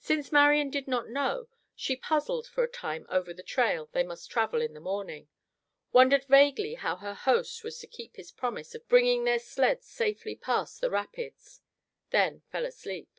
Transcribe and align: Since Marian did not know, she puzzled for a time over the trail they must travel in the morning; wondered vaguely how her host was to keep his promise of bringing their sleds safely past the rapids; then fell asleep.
Since 0.00 0.30
Marian 0.32 0.68
did 0.68 0.86
not 0.86 1.08
know, 1.08 1.48
she 1.74 1.96
puzzled 1.96 2.46
for 2.46 2.62
a 2.62 2.68
time 2.68 3.06
over 3.08 3.32
the 3.32 3.42
trail 3.42 3.88
they 3.92 4.02
must 4.02 4.30
travel 4.30 4.60
in 4.60 4.74
the 4.74 4.82
morning; 4.84 5.28
wondered 5.92 6.26
vaguely 6.26 6.74
how 6.74 6.96
her 6.96 7.14
host 7.14 7.64
was 7.64 7.78
to 7.78 7.86
keep 7.86 8.16
his 8.16 8.30
promise 8.32 8.74
of 8.74 8.86
bringing 8.86 9.24
their 9.24 9.38
sleds 9.38 9.86
safely 9.86 10.36
past 10.36 10.82
the 10.82 10.90
rapids; 10.90 11.62
then 12.10 12.42
fell 12.50 12.66
asleep. 12.66 13.18